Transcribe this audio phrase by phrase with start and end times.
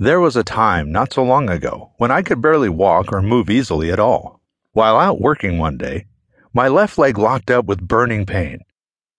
[0.00, 3.50] There was a time not so long ago when I could barely walk or move
[3.50, 4.40] easily at all.
[4.70, 6.06] While out working one day,
[6.54, 8.60] my left leg locked up with burning pain.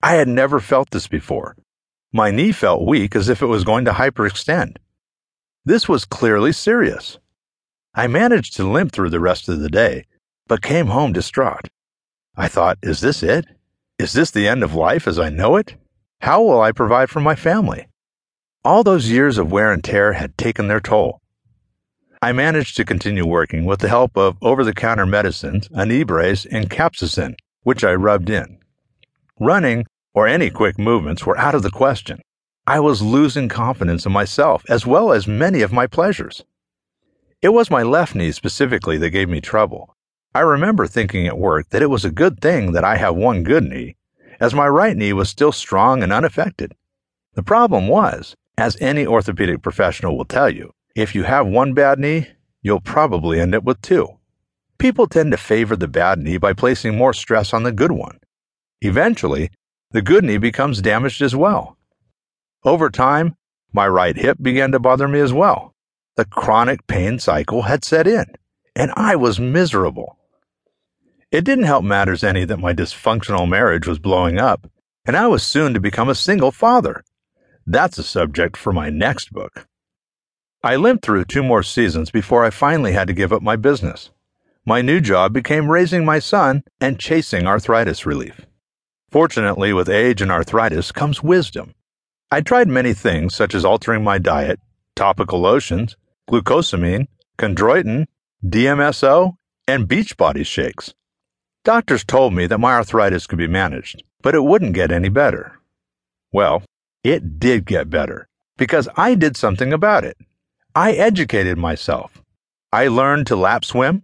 [0.02, 1.58] I had never felt this before.
[2.14, 4.78] My knee felt weak as if it was going to hyperextend.
[5.66, 7.20] This was clearly serious.
[7.94, 10.06] I managed to limp through the rest of the day,
[10.48, 11.68] but came home distraught.
[12.38, 13.46] I thought, is this it?
[13.98, 15.76] Is this the end of life as I know it?
[16.22, 17.90] How will I provide for my family?
[18.66, 21.22] All those years of wear and tear had taken their toll.
[22.22, 26.70] I managed to continue working with the help of over the counter medicines, Anibrace, and
[26.70, 28.60] Capsaicin, which I rubbed in.
[29.40, 32.20] Running or any quick movements were out of the question.
[32.68, 36.44] I was losing confidence in myself as well as many of my pleasures.
[37.42, 39.96] It was my left knee specifically that gave me trouble.
[40.36, 43.44] I remember thinking at work that it was a good thing that I have one
[43.44, 43.96] good knee,
[44.42, 46.74] as my right knee was still strong and unaffected.
[47.36, 52.00] The problem was, as any orthopedic professional will tell you, if you have one bad
[52.00, 52.28] knee,
[52.62, 54.08] you'll probably end up with two.
[54.78, 58.20] People tend to favor the bad knee by placing more stress on the good one.
[58.82, 59.52] Eventually,
[59.92, 61.78] the good knee becomes damaged as well.
[62.64, 63.36] Over time,
[63.74, 65.74] my right hip began to bother me as well.
[66.16, 68.26] The chronic pain cycle had set in,
[68.76, 70.18] and I was miserable.
[71.32, 74.70] It didn't help matters any that my dysfunctional marriage was blowing up,
[75.06, 77.04] and I was soon to become a single father.
[77.72, 79.68] That's a subject for my next book.
[80.64, 84.10] I limped through two more seasons before I finally had to give up my business.
[84.66, 88.42] My new job became raising my son and chasing arthritis relief.
[89.12, 91.76] Fortunately, with age and arthritis comes wisdom.
[92.32, 94.60] I tried many things, such as altering my diet,
[94.96, 95.96] topical lotions,
[96.28, 97.06] glucosamine,
[97.38, 98.08] chondroitin,
[98.44, 99.34] DMSO,
[99.68, 100.96] and Beachbody shakes.
[101.64, 105.60] Doctors told me that my arthritis could be managed, but it wouldn't get any better.
[106.32, 106.64] Well,
[107.04, 110.18] it did get better because I did something about it.
[110.76, 112.22] I educated myself.
[112.72, 114.04] I learned to lap swim.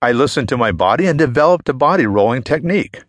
[0.00, 3.02] I listened to my body and developed a body rolling technique.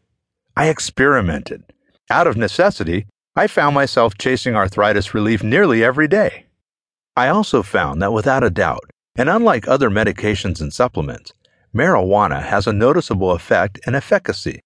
[0.56, 1.64] I experimented.
[2.10, 6.46] Out of necessity, I found myself chasing arthritis relief nearly every day.
[7.18, 11.34] I also found that without a doubt, and unlike other medications and supplements,
[11.74, 14.62] marijuana has a noticeable effect and efficacy.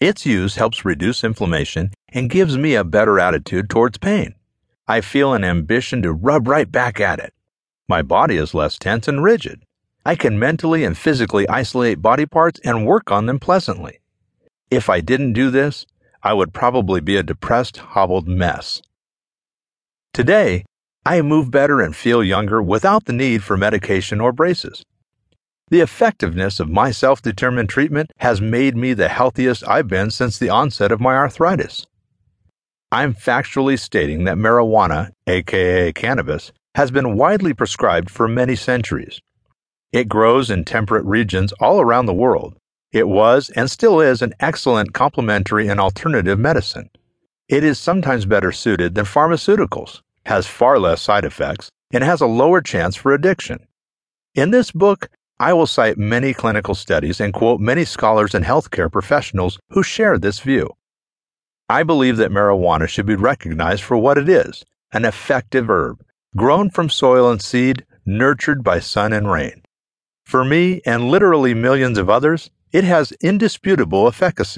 [0.00, 4.34] Its use helps reduce inflammation and gives me a better attitude towards pain.
[4.86, 7.34] I feel an ambition to rub right back at it.
[7.88, 9.62] My body is less tense and rigid.
[10.06, 13.98] I can mentally and physically isolate body parts and work on them pleasantly.
[14.70, 15.84] If I didn't do this,
[16.22, 18.80] I would probably be a depressed, hobbled mess.
[20.14, 20.64] Today,
[21.04, 24.84] I move better and feel younger without the need for medication or braces.
[25.70, 30.38] The effectiveness of my self determined treatment has made me the healthiest I've been since
[30.38, 31.86] the onset of my arthritis.
[32.90, 39.20] I'm factually stating that marijuana, aka cannabis, has been widely prescribed for many centuries.
[39.92, 42.56] It grows in temperate regions all around the world.
[42.92, 46.88] It was and still is an excellent complementary and alternative medicine.
[47.46, 52.26] It is sometimes better suited than pharmaceuticals, has far less side effects, and has a
[52.26, 53.66] lower chance for addiction.
[54.34, 55.10] In this book,
[55.40, 60.18] I will cite many clinical studies and quote many scholars and healthcare professionals who share
[60.18, 60.70] this view.
[61.68, 66.02] I believe that marijuana should be recognized for what it is an effective herb
[66.36, 69.62] grown from soil and seed, nurtured by sun and rain.
[70.24, 74.56] For me and literally millions of others, it has indisputable efficacy.